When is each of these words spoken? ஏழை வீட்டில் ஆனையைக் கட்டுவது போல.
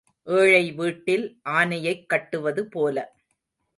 ஏழை 0.27 0.71
வீட்டில் 0.71 1.39
ஆனையைக் 1.49 2.05
கட்டுவது 2.05 2.67
போல. 2.67 2.97